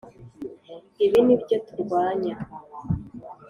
ibi 1.05 1.19
nibyo 1.25 1.57
turwanya. 1.67 2.35